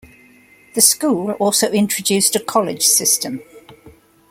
[0.73, 3.41] The school also introduced a College system.